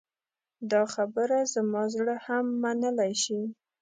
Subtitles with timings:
[0.71, 3.41] دا خبره زما زړه هم منلی شي.